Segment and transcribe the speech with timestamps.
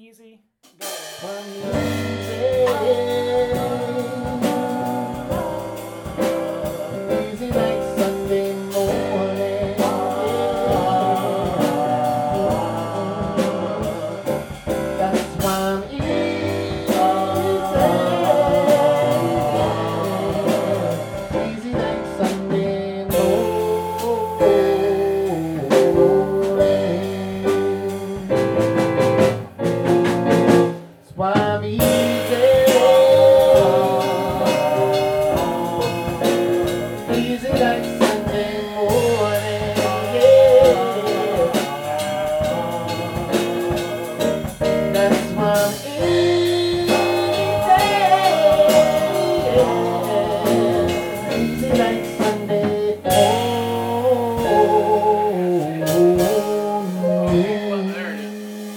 [0.00, 0.40] easy.
[0.78, 2.09] Go.
[37.12, 37.99] Easy like